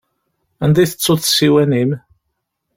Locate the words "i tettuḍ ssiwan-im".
0.83-1.91